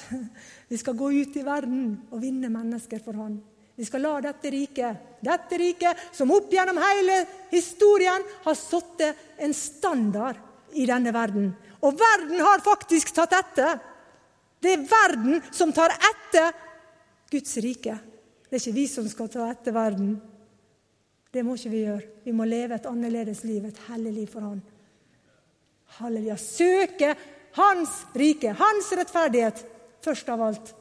[0.70, 3.40] Vi skal gå ut i verden og vinne mennesker for Han.
[3.76, 9.04] Vi skal la dette riket, dette riket som opp gjennom hele historien har satt
[9.38, 10.40] en standard
[10.78, 11.52] i denne verden.
[11.82, 13.80] Og verden har faktisk tatt etter.
[14.62, 16.52] Det er verden som tar etter
[17.32, 17.96] Guds rike.
[18.46, 20.14] Det er ikke vi som skal ta etter verden.
[21.32, 22.08] Det må ikke vi gjøre.
[22.26, 24.60] Vi må leve et annerledes liv, et hellig liv for Han.
[26.02, 26.38] Halleluja.
[26.38, 27.16] Søke
[27.56, 29.64] Hans rike, Hans rettferdighet,
[30.04, 30.74] først av alt.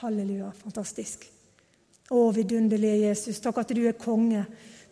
[0.00, 0.52] Halleluja.
[0.62, 1.26] Fantastisk.
[2.12, 4.44] Å, vidunderlige Jesus, takk at du er konge.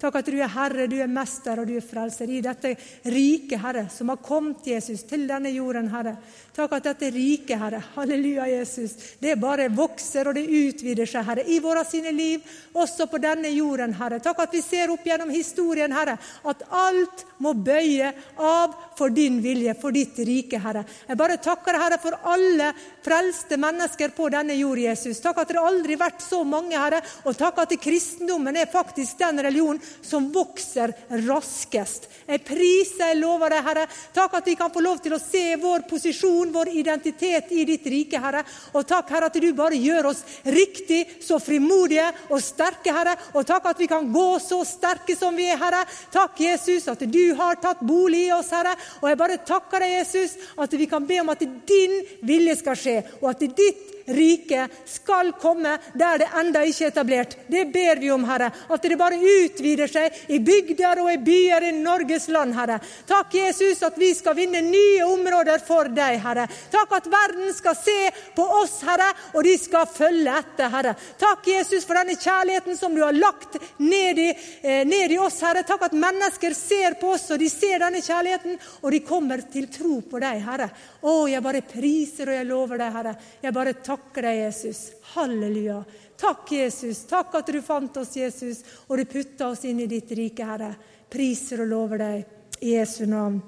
[0.03, 2.73] Takk at du er Herre, du er Mester og du er Frelser i dette
[3.07, 6.17] rike, Herre, som har kommet, Jesus, til denne jorden, Herre.
[6.53, 11.45] Takk at dette rike, Herre, halleluja, Jesus, det bare vokser og det utvider seg, Herre,
[11.47, 12.43] i våre sine liv,
[12.75, 14.19] også på denne jorden, Herre.
[14.25, 16.19] Takk at vi ser opp gjennom historien, Herre,
[16.51, 18.11] at alt må bøye
[18.43, 20.83] av for din vilje, for ditt rike, Herre.
[21.07, 22.73] Jeg bare takker Herre, for alle
[23.07, 25.23] frelste mennesker på denne jord, Jesus.
[25.23, 29.23] Takk at det aldri har vært så mange, Herre, og takk at kristendommen er faktisk
[29.23, 30.93] den religionen som vokser
[31.27, 32.09] raskest.
[32.27, 33.87] Jeg priser, jeg lover deg, Herre.
[34.15, 37.87] Takk at vi kan få lov til å se vår posisjon, vår identitet i ditt
[37.93, 38.45] rike, Herre.
[38.73, 43.17] Og takk, Herre, at du bare gjør oss riktig så frimodige og sterke, Herre.
[43.35, 45.85] Og takk at vi kan gå så sterke som vi er, Herre.
[46.15, 48.75] Takk, Jesus, at du har tatt bolig i oss, Herre.
[49.03, 52.79] Og jeg bare takker deg, Jesus, at vi kan be om at din vilje skal
[52.79, 57.37] skje, og at ditt rike skal komme der det enda ikke er etablert.
[57.47, 58.51] Det ber vi om, Herre.
[58.73, 62.79] At det bare utvider seg i bygder og i byer i Norges land, Herre.
[63.09, 66.49] Takk, Jesus, at vi skal vinne nye områder for deg, Herre.
[66.73, 67.99] Takk at verden skal se
[68.37, 70.95] på oss, Herre, og de skal følge etter, Herre.
[71.21, 74.31] Takk, Jesus, for denne kjærligheten som du har lagt ned i,
[74.63, 75.65] eh, ned i oss, Herre.
[75.67, 79.69] Takk at mennesker ser på oss, og de ser denne kjærligheten, og de kommer til
[79.73, 80.71] tro på deg, Herre.
[81.03, 83.17] Å, jeg bare priser og jeg lover deg, Herre.
[83.43, 84.85] Jeg bare takker deg, Jesus.
[85.15, 85.83] Halleluja.
[86.17, 87.05] Takk, Jesus.
[87.11, 90.75] Takk at du fant oss, Jesus, og du putta oss inn i ditt rike, Herre.
[91.13, 92.39] Priser og lover deg.
[92.63, 93.41] I Jesu navn.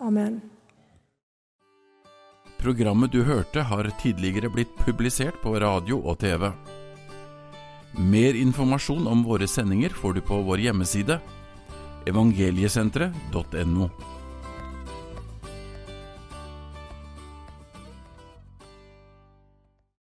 [0.00, 0.40] Amen.
[2.62, 6.48] Programmet du hørte har tidligere blitt publisert på radio og TV.
[7.98, 11.18] Mer informasjon om våre sendinger får du på vår hjemmeside
[12.08, 13.90] evangeliesenteret.no.